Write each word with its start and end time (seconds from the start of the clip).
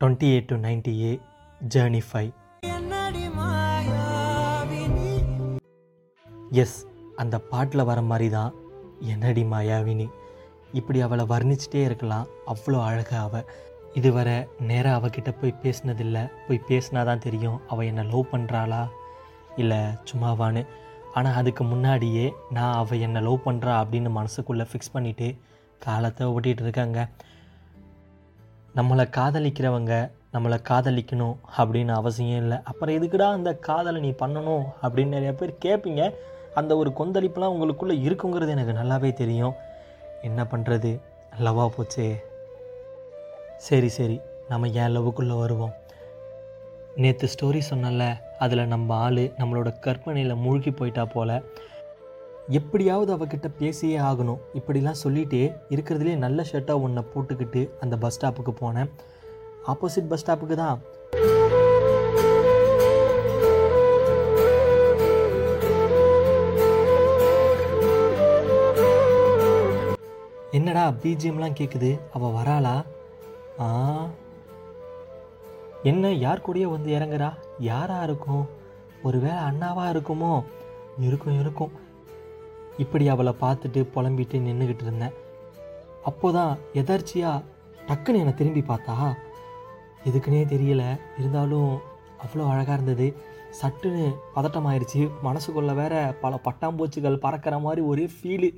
Twenty 0.00 0.26
eight 0.32 0.48
to 0.50 0.56
ninety 0.64 0.92
a 1.06 1.12
journey 1.60 2.00
five 2.08 2.30
yes 6.62 6.76
அந்த 7.22 7.36
பாட்டில் 7.50 7.88
வர 7.88 8.00
மாதிரி 8.10 8.28
தான் 8.34 8.52
என்னடி 9.12 9.42
மாயாவினி? 9.52 10.06
இப்படி 10.72 10.98
அவளை 11.06 11.24
வர்ணிச்சிட்டே 11.32 11.82
இருக்கலாம் 11.84 12.28
அவ்வளோ 12.52 12.78
அழகா 12.88 13.18
அவ. 13.26 13.42
இதுவரை 13.94 14.36
நேராக 14.68 14.98
அவகிட்ட 14.98 15.30
போய் 15.40 15.60
பேசினதில்லை 15.62 16.22
போய் 16.46 16.66
பேசினா 16.68 17.02
தான் 17.04 17.24
தெரியும் 17.26 17.58
அவள் 17.68 17.88
என்னை 17.90 18.04
லவ் 18.12 18.32
பண்ணுறாளா 18.32 18.82
இல்லை 19.56 19.80
சும்மாவான்னு. 20.10 20.62
ஆனால் 21.14 21.38
அதுக்கு 21.40 21.64
முன்னாடியே 21.64 22.26
நான் 22.50 22.78
அவள் 22.82 23.04
என்னை 23.06 23.22
லவ் 23.28 23.46
பண்ணுறா 23.48 23.74
அப்படின்னு 23.82 24.12
மனசுக்குள்ளே 24.18 24.66
ஃபிக்ஸ் 24.72 24.94
பண்ணிவிட்டு 24.96 25.28
காலத்தை 25.86 26.26
ஓட்டிகிட்டு 26.34 26.64
இருக்காங்க. 26.66 27.00
நம்மளை 28.76 29.08
காதலிக்கிறவங்க 29.16 30.10
நம்மளை 30.32 30.58
காதலிக்கணும் 30.68 31.36
அப்படின்னு 31.58 31.88
அவசியம் 31.88 32.38
இல்லை. 32.38 32.58
அப்புறம் 32.64 32.94
எதுக்குடா 32.94 33.30
அந்த 33.30 33.54
காதலை 33.54 34.00
நீ 34.00 34.10
பண்ணணும் 34.10 34.62
அப்படின்னு 34.82 35.06
நிறைய 35.06 35.32
பேர் 35.32 35.56
கேட்பீங்க. 35.64 36.14
அந்த 36.54 36.76
ஒரு 36.76 36.92
கொந்தளிப்புலாம் 36.98 37.54
உங்களுக்குள்ளே 37.54 37.98
இருக்குங்கிறது 37.98 38.48
எனக்கு 38.48 38.72
நல்லாவே 38.72 39.12
தெரியும். 39.12 39.54
என்ன 40.22 40.42
பண்ணுறது 40.42 41.00
லவ்வாக 41.38 41.70
போச்சே. 41.78 42.16
சரி 43.56 43.88
சரி. 43.88 44.20
நம்ம 44.48 44.68
ஏன் 44.68 44.98
லவ்வுக்குள்ளே 44.98 45.38
வருவோம்? 45.38 45.72
நேற்று 46.96 47.28
ஸ்டோரி 47.28 47.60
சொன்னல 47.70 48.16
அதில் 48.38 48.66
நம்ம 48.66 48.94
ஆள் 48.94 49.12
நம்மளோட 49.12 49.78
கற்பனையில் 49.78 50.34
மூழ்கி 50.34 50.70
போயிட்டா 50.70 51.04
போல. 51.04 51.42
எப்படியாவது 52.50 53.16
அவகிட்ட 53.16 53.44
பேசியே 53.58 53.98
ஆகணும். 53.98 54.38
இப்படிலாம் 54.54 54.90
சொல்லிட்டு 54.90 55.52
இருக்கிறதுலே 55.68 56.16
நல்ல 56.16 56.44
ஷர்ட்டாக 56.52 56.80
ஒன்றை 56.80 57.04
போட்டுக்கிட்டு 57.14 57.70
அந்த 57.80 57.96
பஸ் 57.96 58.24
ஸ்டாப்புக்கு 58.24 58.54
போனேன். 58.60 58.90
ஆப்போசிட் 59.66 60.08
பஸ் 60.08 60.30
ஸ்டாப்புக்கு 60.30 60.54
தான். 60.54 60.80
என்னடா 70.50 70.88
பிஜிஎம்லாம் 70.88 71.54
கேட்குது 71.60 72.00
அவள் 72.12 72.30
வராளா? 72.30 72.84
ஆ. 73.60 74.06
என்ன 75.82 76.12
யார் 76.12 76.40
கூடயே 76.40 76.62
வந்து 76.62 76.98
இறங்குறா? 76.98 77.34
யாராக 77.58 78.04
இருக்கும்? 78.04 78.48
ஒருவேளை 79.02 79.36
அண்ணாவாக 79.36 79.92
இருக்குமோ? 79.92 80.44
இருக்கும் 81.00 81.40
இருக்கும். 81.40 81.86
இப்படி 82.78 83.08
அவளை 83.08 83.34
பார்த்துட்டு 83.40 83.86
புலம்பிட்டு 83.94 84.36
நின்றுக்கிட்டு 84.38 84.82
இருந்தேன். 84.82 85.12
அப்போதான் 86.04 86.56
எதர்ச்சியாக 86.74 87.42
டக்குன்னு 87.88 88.16
என்னை 88.16 88.34
திரும்பி 88.34 88.64
பார்த்தா 88.68 89.16
எதுக்குன்னே 90.04 90.42
தெரியல. 90.54 91.00
இருந்தாலும் 91.18 91.78
அவ்வளோ 92.22 92.48
அழகாக 92.48 92.72
இருந்தது. 92.72 93.16
சட்டுன்னு 93.62 94.14
பதட்டமாயிருச்சு. 94.34 95.10
மனசுக்குள்ளே 95.24 95.74
வேற 95.74 96.14
பல 96.20 96.40
பட்டாம்பூச்சிகள் 96.44 97.16
பறக்கிற 97.16 97.58
மாதிரி 97.58 97.86
ஒரே 97.86 98.08
ஃபீலு 98.16 98.54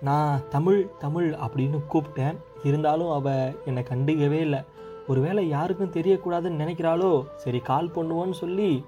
நான் 0.00 0.48
தமிழ் 0.48 0.88
தமிழ் 0.98 1.32
அப்படின்னு 1.32 1.80
கூப்பிட்டேன். 1.92 2.36
இருந்தாலும் 2.64 3.10
அவள் 3.10 3.56
என்னை 3.64 3.82
கண்டுக்கவே 3.82 4.40
இல்லை. 4.40 4.60
ஒருவேளை 5.08 5.48
யாருக்கும் 5.48 5.92
தெரியக்கூடாதுன்னு 5.92 6.60
நினைக்கிறாளோ 6.62 7.26
சரி 7.36 7.58
கால் 7.58 7.88
பண்ணுவோன்னு 7.88 8.32
சொல்லி 8.32 8.84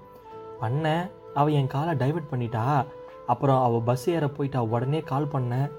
பண்ணேன். 0.61 1.11
அவள் 1.33 1.53
என் 1.53 1.67
காலை 1.67 1.93
டைவர்ட் 1.95 2.31
பண்ணிட்டா. 2.31 2.85
அப்புறம் 3.29 3.61
அவள் 3.63 3.85
பஸ் 3.89 4.07
ஏற 4.09 4.27
போயிட்டா 4.27 4.61
உடனே 4.73 5.01
கால் 5.01 5.31
பண்ணேன் 5.33 5.69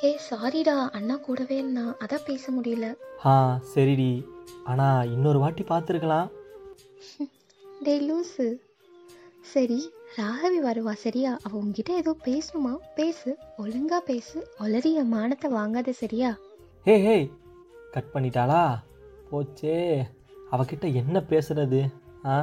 ஹே 0.00 0.10
சாரிடா 0.28 0.74
அண்ணா 0.92 1.14
கூடவே 1.16 1.56
இருந்தான் 1.56 1.92
அதான் 2.04 2.26
பேச 2.26 2.52
முடியல. 2.52 2.86
ஆ 3.24 3.34
சரிடி. 3.74 4.10
ஆனால் 4.64 5.10
இன்னொரு 5.10 5.38
வாட்டி 5.38 5.64
பார்த்துருக்கலாம் 5.68 6.28
டே 7.86 7.94
லூசு. 8.00 8.46
சரி 9.52 9.78
ராகவி 10.18 10.58
வருவா 10.58 10.92
சரியா? 11.04 11.30
அவ 11.44 11.52
உன்கிட்ட 11.58 11.90
ஏதோ 11.96 12.12
பேசணுமா? 12.24 12.72
பேசு 12.94 13.30
ஒழுங்கா 13.58 13.98
பேசு. 14.10 14.38
ஒளரி 14.64 14.92
என் 14.92 15.12
மானத்தை 15.14 15.48
வாங்காத 15.50 15.92
சரியா? 16.02 16.30
ஹே 16.86 16.94
ஹே 17.06 17.16
கட் 17.94 18.12
பண்ணிட்டாளா? 18.14 18.62
போச்சே. 19.30 19.76
அவகிட்ட 20.52 20.94
என்ன 20.94 21.24
பேசுறது? 21.30 21.80
ஆ? 22.26 22.36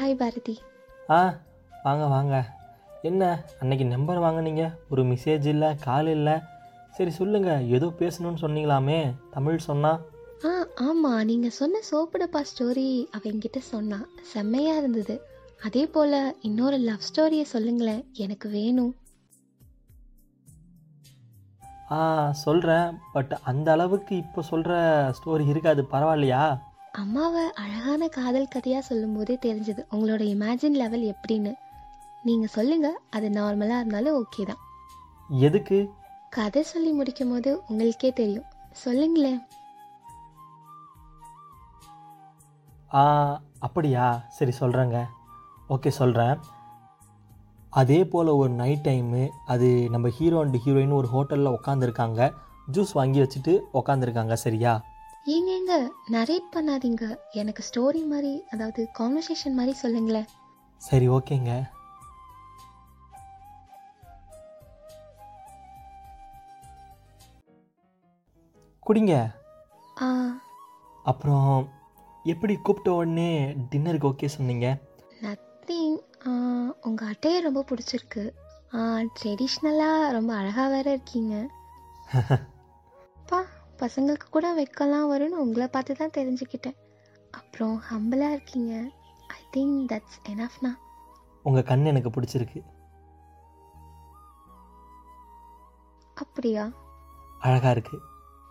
ஹாய் 0.00 0.14
பாரதி. 0.14 0.58
ஆ 1.10 1.38
வாங்க 1.82 2.06
வாங்க. 2.06 2.34
என்ன 3.02 3.44
அன்னைக்கு 3.60 3.86
நம்பர் 3.86 4.18
வாங்குனீங்க? 4.18 4.78
ஒரு 4.90 5.02
மெசேஜ் 5.02 5.46
இல்லை 5.46 5.74
கால் 5.74 6.06
இல்லை. 6.06 6.32
சரி 6.90 7.10
சொல்லுங்க. 7.10 7.62
ஏதோ 7.62 7.86
பேசணும்னு 7.86 8.42
சொன்னீங்களாமே. 8.42 9.14
தமிழ் 9.30 9.58
சொன்னா? 9.58 10.00
ஆ 10.44 10.66
ஆமாம் 10.74 11.24
நீங்கள் 11.24 11.50
சொன்ன 11.50 11.80
சோப்புடப்பா 11.90 12.42
ஸ்டோரி 12.50 13.06
அவ 13.10 13.30
என்கிட்ட 13.30 13.58
சொன்னா. 13.58 14.06
செம்மையா 14.22 14.76
இருந்தது. 14.76 15.26
அதே 15.62 15.86
போல் 15.86 16.36
இன்னொரு 16.40 16.76
லவ் 16.76 17.08
ஸ்டோரியை 17.10 17.42
சொல்லுங்களேன். 17.42 18.10
எனக்கு 18.12 18.48
வேணும். 18.48 18.94
ஆ 21.90 22.32
சொல்கிறேன் 22.32 22.98
பட் 23.12 23.38
அந்த 23.42 23.72
அளவுக்கு 23.72 24.16
இப்போ 24.16 24.42
சொல்கிற 24.42 24.74
ஸ்டோரி 25.18 25.48
இருக்காது. 25.48 25.82
பரவாயில்லையா? 25.92 26.60
அம்மாவை 26.94 27.42
அழகான 27.54 28.08
காதல் 28.08 28.48
கதையாக 28.48 28.86
சொல்லும்போதே 28.86 29.38
தெரிஞ்சது. 29.42 29.82
உங்களோட 29.90 30.22
இமேஜின் 30.34 30.78
லெவல் 30.82 31.14
எப்படின்னு. 31.14 31.52
நீங்கள் 32.24 32.48
சொல்லுங்கள் 32.48 32.98
அது 33.10 33.28
நார்மலாக 33.28 33.80
இருந்தாலும் 33.80 34.24
ஓகே 34.24 34.44
தான். 34.44 34.58
எதுக்கு? 35.28 35.88
கதை 36.30 36.62
சொல்லி 36.62 36.92
முடிக்கும் 36.92 37.30
போது 37.30 37.62
உங்களுக்கே 37.68 38.12
தெரியும். 38.12 38.44
சொல்லுங்களேன். 38.72 39.40
ஆ 42.94 43.40
அப்படியா? 43.60 44.24
சரி 44.28 44.52
சொல்கிறேங்க 44.60 45.06
ஓகே 45.68 45.88
சொல்கிறேன் 45.88 46.36
அதே 47.70 48.04
போல் 48.04 48.28
ஒரு 48.28 48.50
நைட் 48.50 48.86
டைமு 48.86 49.28
அது 49.46 49.88
நம்ம 49.90 50.08
ஹீரோ 50.08 50.40
அண்ட் 50.40 50.56
ஹீரோயின் 50.56 50.90
ஒரு 50.90 51.08
ஹோட்டலில் 51.08 51.56
உட்காந்துருக்காங்க 51.58 52.32
ஜூஸ் 52.72 52.92
வாங்கி 52.92 53.20
வச்சுட்டு 53.20 53.60
உட்காந்துருக்காங்க 53.72 54.32
சரியா? 54.32 54.84
ஏங்க 55.28 55.90
நரேட் 56.10 56.48
பண்ணாதீங்க. 56.52 57.16
எனக்கு 57.30 57.64
ஸ்டோரி 57.64 58.06
மாதிரி 58.06 58.44
அதாவது 58.50 58.88
கான்வர்சேஷன் 58.98 59.52
மாதிரி 59.52 59.72
சொல்லுங்களேன். 59.72 60.24
சரி 60.76 61.08
ஓகேங்க. 61.08 61.70
குடிங்க. 68.86 69.34
ஆ. 70.02 70.24
அப்புறம் 71.04 71.68
எப்படி 72.22 72.56
கூப்பிட்ட 72.56 72.92
உடனே 72.92 73.56
டின்னருக்கு 73.70 74.12
ஓகே 74.12 74.26
சொன்னீங்க? 74.26 74.78
நத்திங் 75.22 75.96
உங்கள் 76.82 77.08
அட்டையை 77.08 77.40
ரொம்ப 77.40 77.64
பிடிச்சிருக்கு. 77.68 78.30
ட்ரெடிஷ்னலாக 79.22 80.10
ரொம்ப 80.10 80.34
அழகாக 80.34 80.68
வேற 80.68 80.90
இருக்கீங்க. 80.90 81.48
பா. 83.26 83.42
பசங்களுக்கு 83.78 84.28
கூட 84.30 84.54
வைக்கலாம் 84.54 85.12
வரும்னு 85.12 85.40
உங்களை 85.42 85.68
பார்த்து 85.68 85.94
தான் 85.94 86.10
தெரிஞ்சுக்கிட்டேன். 86.10 86.76
அப்புறம் 87.30 87.82
ஹம்பிளாக 87.90 88.32
இருக்கீங்க. 88.32 88.90
ஐ 89.26 89.38
திங்க் 89.56 89.90
தட்ஸ் 89.92 90.18
எனஃப்னா 90.28 90.74
உங்கள் 91.42 91.62
கண் 91.62 91.84
எனக்கு 91.84 92.10
பிடிச்சிருக்கு. 92.10 92.62
அப்படியா? 96.14 96.70
அழகாக 97.38 97.80
இருக்குது 97.80 98.00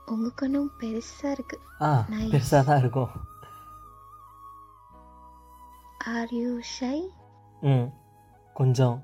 உங்கள் 0.05 0.31
கண்ணும் 0.35 0.71
பெருசாக 0.79 1.31
இருக்கு. 1.31 1.59
ஆ. 1.81 2.05
பெருசாக 2.09 2.63
தான் 2.63 2.79
இருக்கும். 2.79 3.09
ஆர் 6.05 6.31
யூ 6.31 6.59
ஷை 6.79 7.07
ம் 7.61 7.85
கொஞ்சம். 8.53 9.03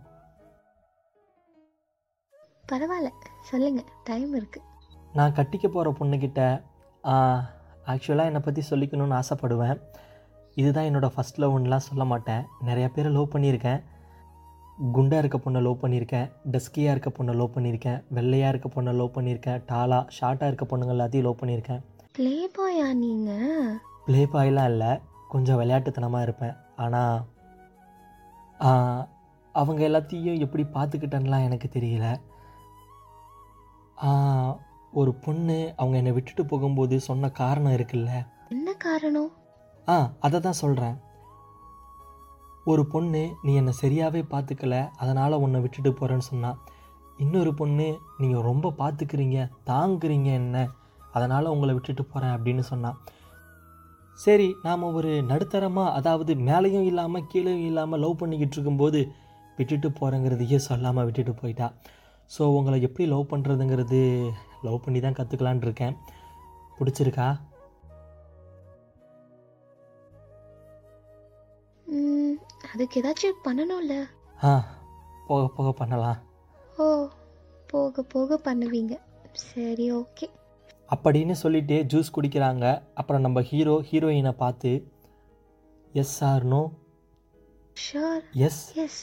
பரவாயில்ல. 2.71 3.11
சொல்லுங்க 3.41 3.83
டைம் 4.03 4.33
இருக்கு. 4.33 4.61
நான் 5.17 5.35
கட்டிக்க 5.37 5.65
போகிற 5.67 5.89
பொண்ணுக்கிட்ட 5.99 6.41
ஆக்சுவலாக 7.91 8.29
என்னை 8.31 8.41
பற்றி 8.45 8.61
சொல்லிக்கணும்னு 8.69 9.17
ஆசைப்படுவேன். 9.21 9.79
இதுதான் 10.61 10.87
என்னோடய 10.89 11.11
ஃபஸ்ட் 11.15 11.39
லவ்னுலாம் 11.41 11.87
சொல்ல 11.87 12.03
மாட்டேன். 12.11 12.43
நிறைய 12.67 12.87
பேரை 12.95 13.11
லவ் 13.17 13.33
பண்ணியிருக்கேன். 13.33 13.81
குண்டாக 14.95 15.21
இருக்க 15.23 15.37
பொண்ணை 15.45 15.61
லவ் 15.65 15.81
பண்ணியிருக்கேன். 15.81 16.27
டஸ்கியாக 16.53 16.93
இருக்க 16.95 17.09
பொண்ணை 17.17 17.33
லவ் 17.39 17.55
பண்ணியிருக்கேன். 17.55 17.99
வெள்ளையாக 18.17 18.51
இருக்க 18.53 18.69
பொண்ணை 18.75 18.93
லவ் 18.99 19.15
பண்ணியிருக்கேன். 19.17 19.59
டாலாக 19.71 20.03
ஷார்ட்டாக 20.17 20.51
இருக்க 20.51 20.65
பொண்ணுங்க 20.71 20.95
எல்லாத்தையும் 20.95 21.27
லவ் 21.27 21.39
பண்ணியிருக்கேன். 21.41 21.81
ப்ளே 22.17 22.33
பாயா 22.57 22.87
நீங்க? 23.03 23.31
ப்ளே 24.05 24.21
பாய்லாம் 24.33 24.69
இல்லை. 24.73 24.91
கொஞ்சம் 25.33 25.59
விளையாட்டுத்தனமாக 25.61 26.27
இருப்பேன். 26.27 26.55
ஆனால் 26.75 27.17
அவங்க 29.61 29.81
எல்லாத்தையும் 29.89 30.43
எப்படி 30.45 30.63
பார்த்துக்கிட்டேன்லாம் 30.75 31.47
எனக்கு 31.47 31.67
தெரியல. 31.77 32.07
ஒரு 34.93 35.13
பொண்ணு 35.13 35.73
அவங்க 35.77 35.97
என்னை 35.97 36.11
விட்டுட்டு 36.11 36.45
போகும்போது 36.45 36.99
சொன்ன 36.99 37.29
காரணம் 37.29 37.73
இருக்குல்ல? 37.73 38.11
என்ன 38.49 38.73
காரணம்? 38.73 39.31
ஆ 39.87 39.95
அதை 40.19 40.39
தான் 40.39 40.53
சொல்கிறேன் 40.53 40.95
ஒரு 42.65 42.85
பொண்ணு 42.87 43.29
நீ 43.43 43.55
என்னை 43.55 43.73
சரியாகவே 43.81 44.21
பார்த்துக்கல 44.29 44.75
அதனால் 44.95 45.33
உன்னை 45.33 45.61
விட்டுட்டு 45.61 45.91
போகிறேன்னு 45.91 46.29
சொன்னா 46.29 46.51
இன்னொரு 47.19 47.53
பொண்ணு 47.53 47.87
நீங்கள் 48.19 48.41
ரொம்ப 48.41 48.73
பார்த்துக்கிறீங்க 48.77 49.49
தாங்குறீங்க 49.65 50.29
என்ன 50.33 50.69
அதனால் 51.13 51.45
உங்களை 51.45 51.73
விட்டுட்டு 51.73 52.05
போகிறேன் 52.05 52.31
அப்படின்னு 52.31 52.59
சொன்னான் 52.59 52.97
சரி 54.19 54.47
நாம் 54.63 54.83
ஒரு 54.93 55.21
நடுத்தரமாக 55.23 55.93
அதாவது 55.93 56.35
மேலேயும் 56.35 56.81
இல்லாமல் 56.81 57.27
கீழேயும் 57.33 57.67
இல்லாமல் 57.67 57.99
லவ் 57.99 58.15
பண்ணிக்கிட்டு 58.15 58.55
இருக்கும்போது 58.55 58.99
விட்டுட்டு 59.57 59.89
போகிறேங்கிறதையே 59.89 60.55
சொல்லாமல் 60.55 61.05
விட்டுட்டு 61.05 61.33
போயிட்டா. 61.33 61.67
ஸோ 62.35 62.43
உங்களை 62.57 62.77
எப்படி 62.87 63.05
லவ் 63.13 63.31
பண்ணுறதுங்கிறது 63.31 64.01
லவ் 64.67 64.83
பண்ணி 64.85 64.99
தான் 64.99 65.17
கற்றுக்கலான் 65.17 65.65
இருக்கேன். 65.67 65.97
பிடிச்சிருக்கா? 66.77 67.27
அதுக்கு 72.73 72.99
ஏதாச்சும் 72.99 73.41
பண்ணணும்ல? 73.47 73.95
ஆ 74.49 74.51
போக 75.27 75.41
போக 75.57 75.71
பண்ணலாம். 75.79 76.19
ஓ 76.83 76.85
போக 77.71 78.03
போக 78.13 78.39
பண்ணுவீங்க. 78.47 78.93
சரி 79.49 79.85
ஓகே. 79.99 80.27
அப்படின்னு 80.93 81.35
சொல்லிட்டு 81.41 81.75
ஜூஸ் 81.91 82.13
குடிக்கிறாங்க. 82.15 82.65
அப்புறம் 82.99 83.23
நம்ம 83.25 83.41
ஹீரோ 83.49 83.75
ஹீரோயினை 83.89 84.33
பார்த்து 84.43 84.71
yes 86.01 86.17
or 86.29 86.45
no 86.53 86.61
sure 87.85 88.23
yes 88.47 88.63
yes 88.85 89.01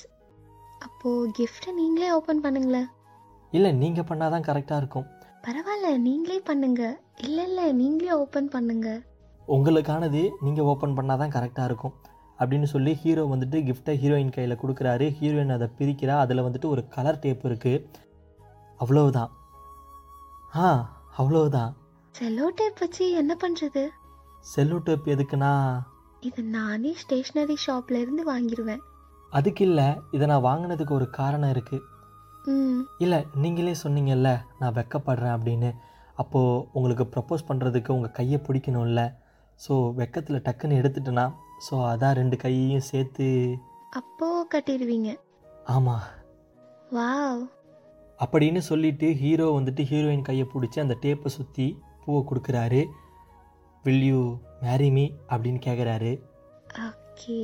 அப்போது 0.86 1.30
கிஃப்ட்டை 1.38 1.72
நீங்களே 1.80 2.10
ஓப்பன் 2.18 2.42
பண்ணுங்களேன். 2.46 2.90
இல்லை 3.50 3.72
நீங்கள் 3.72 4.04
பண்ணால் 4.04 4.34
தான் 4.34 4.46
கரெக்டாக 4.48 4.76
இருக்கும். 4.76 5.06
பரவாயில்ல 5.46 5.88
நீங்களே 5.98 6.38
பண்ணுங்க. 6.40 6.82
இல்லை 7.22 7.44
இல்லை 7.48 7.72
நீங்களே 7.72 8.12
ஓப்பன் 8.12 8.48
பண்ணுங்க. 8.48 8.88
உங்களுக்கானது 9.48 10.22
நீங்கள் 10.40 10.64
ஓப்பன் 10.64 10.96
பண்ணால் 10.96 11.22
தான் 11.22 11.34
கரெக்டாக 11.36 11.64
இருக்கும். 11.64 11.94
அப்படின்னு 12.38 12.64
சொல்லி 12.64 12.92
ஹீரோ 12.94 13.22
வந்துட்டு 13.24 13.58
கிஃப்ட்டை 13.68 13.94
ஹீரோயின் 14.02 14.34
கையில் 14.34 14.60
கொடுக்குறாரு. 14.62 15.06
ஹீரோயின் 15.20 15.54
அதை 15.56 15.68
பிரிக்கிறா. 15.78 16.14
அதில் 16.18 16.42
வந்துட்டு 16.42 16.64
ஒரு 16.64 16.88
கலர் 16.88 17.18
டேப் 17.18 17.46
இருக்குது 17.48 17.84
அவ்வளவுதான். 18.78 19.30
ஆ 20.56 20.68
அவ்வளவுதான். 21.16 21.72
செல்லோ 22.18 22.46
டேப் 22.54 22.78
வச்சு 22.78 23.04
என்ன 23.12 23.32
பண்ணுறது 23.42 23.82
செல்லோ 24.54 24.78
டேப் 24.78 25.06
எதுக்குன்னா? 25.06 25.52
இது 26.20 26.42
நானே 26.42 26.94
ஸ்டேஷ்னரி 27.02 27.56
ஷாப்ல 27.66 27.98
இருந்து 28.00 28.22
வாங்கிடுவேன் 28.32 28.82
அதுக்கு 29.30 29.64
இல்லை 29.64 29.88
இதை 30.10 30.26
நான் 30.26 30.44
வாங்கினதுக்கு 30.44 30.92
ஒரு 30.92 31.10
காரணம் 31.10 31.50
இருக்குது 31.50 31.84
இல்லை 32.98 33.20
நீங்களே 33.34 33.74
சொன்னீங்கல்ல 33.82 34.30
நான் 34.58 34.74
வெக்கப்படுறேன் 34.74 35.34
அப்படின்னு. 35.36 35.70
அப்போது 36.14 36.64
உங்களுக்கு 36.72 37.04
ப்ரப்போஸ் 37.14 37.48
பண்ணுறதுக்கு 37.48 37.90
உங்கள் 37.90 38.16
கையை 38.18 38.40
பிடிக்கணும்ல. 38.46 39.02
ஸோ 39.60 39.72
வெக்கத்தில் 40.00 40.44
டக்குன்னு 40.46 40.80
எடுத்துட்டேன்னா 40.80 41.26
ஸோ 41.66 41.74
அதான் 41.92 42.18
ரெண்டு 42.20 42.36
கையையும் 42.36 42.88
சேர்த்து 42.90 43.58
அப்போ 43.90 44.46
கட்டிடுவீங்க. 44.54 45.10
ஆமாம் 45.64 46.04
வாவ். 46.92 47.42
அப்படின்னு 48.18 48.58
சொல்லிட்டு 48.58 49.08
ஹீரோ 49.14 49.46
வந்துட்டு 49.58 49.82
ஹீரோயின் 49.90 50.26
கையை 50.28 50.46
பிடிச்சி 50.54 50.78
அந்த 50.80 50.96
டேப்பை 51.02 51.26
சுற்றி 51.26 51.66
பூவை 52.04 52.20
கொடுக்குறாரு. 52.30 52.82
வில் 53.84 54.02
யூ 54.02 54.20
மேரி 54.62 54.90
மீ 54.90 55.04
அப்படின்னு 55.28 55.60
கேட்குறாரு 55.66 56.12
ஓகே 56.88 57.38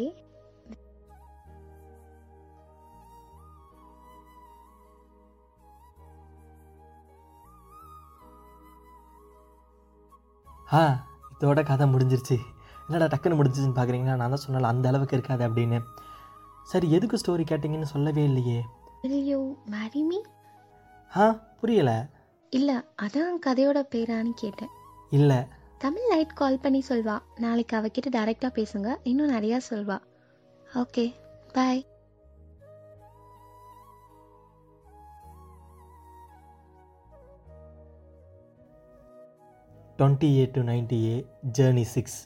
ஆ 10.72 11.06
இதோட 11.40 11.64
கதை 11.64 11.94
முடிஞ்சிருச்சு. 11.94 12.38
என்னடா 12.88 13.16
டக்குன்னு 13.16 13.26
முடிஞ்சிச்சுன்னு 13.26 13.74
பார்க்குறீங்கன்னா 13.74 14.16
நான் 14.16 14.18
தான் 14.18 14.38
சொன்னல 14.48 14.62
அந்த 14.62 14.88
அளவுக்கு 14.88 15.16
இருக்காது 15.16 15.48
அப்படின்னு. 15.48 15.82
சரி 16.64 16.90
எதுக்கு 16.90 17.18
ஸ்டோரி 17.26 17.40
கேட்டிங்கன்னு 17.40 17.82
சொல்லவே 17.82 18.24
இல்லையே. 18.24 18.64
marry 19.70 20.00
me? 20.12 20.20
ஆ 21.16 21.40
புரியலை. 21.62 22.08
இல்லை 22.50 22.74
அதான் 22.74 23.30
கதையோட 23.46 23.82
பேரான்னு 23.90 24.30
கேட்டேன். 24.34 24.68
இல்லை. 25.10 25.36
தமிழ் 25.78 26.06
லைட் 26.08 26.34
கால் 26.34 26.58
பண்ணி 26.58 26.84
சொல்வா. 26.88 27.18
நாளைக்கு 27.36 27.76
அவகிட்ட 27.76 28.06
டைரெக்டாக 28.10 28.52
பேசுங்க. 28.54 28.96
இன்னும் 29.02 29.30
நிறையா 29.30 29.60
சொல்வா. 29.70 29.98
Okay 30.74 31.14
bye 31.52 31.86
twenty 39.98 40.31
a 40.38 40.46
to 40.54 40.62
ninety 40.62 40.98
a 41.10 41.16
journey 41.58 41.84
six 41.94 42.19